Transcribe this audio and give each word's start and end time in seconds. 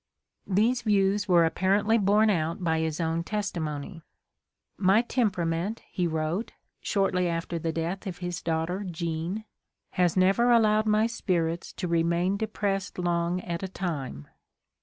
These 0.47 0.81
views 0.81 1.27
were 1.27 1.45
apparently 1.45 1.99
borne 1.99 2.31
out 2.31 2.63
by 2.63 2.79
his 2.79 2.99
own 2.99 3.23
testimony. 3.23 3.97
f"My 4.79 5.03
temperament," 5.03 5.83
he 5.91 6.07
wrote, 6.07 6.53
shortly 6.79 7.27
after 7.29 7.59
the 7.59 7.71
death 7.71 8.07
of 8.07 8.17
his 8.17 8.41
daughter 8.41 8.83
Jean, 8.83 9.45
"has 9.91 10.17
never 10.17 10.49
allowed 10.49 10.87
my 10.87 11.05
spirits 11.05 11.71
to 11.73 11.87
remain 11.87 12.35
depressed 12.35 12.97
long 12.97 13.41
at 13.41 13.61
a 13.61 13.67
time." 13.67 14.27